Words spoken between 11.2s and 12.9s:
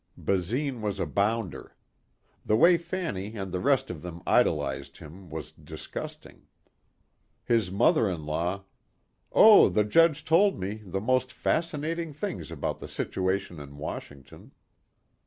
fascinating things about the